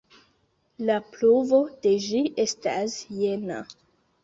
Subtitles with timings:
[0.89, 3.63] La pruvo de ĝi estas jena.